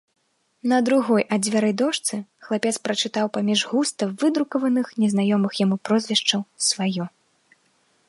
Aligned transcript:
На 0.71 0.77
другой 0.87 1.25
ад 1.37 1.41
дзвярэй 1.47 1.75
дошцы 1.81 2.15
хлапец 2.47 2.73
прачытаў 2.87 3.25
паміж 3.37 3.59
густа 3.75 4.03
выдрукаваных 4.25 4.87
незнаёмых 5.05 5.51
яму 5.67 5.75
прозвішчаў 5.91 6.41
сваё. 6.71 7.05